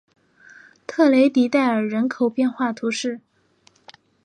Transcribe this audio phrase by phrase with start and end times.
[0.87, 3.21] 特雷迪代尔人口变化图示